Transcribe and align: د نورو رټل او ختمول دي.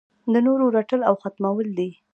د 0.33 0.35
نورو 0.45 0.65
رټل 0.75 1.01
او 1.09 1.15
ختمول 1.21 1.67
دي. 1.79 1.89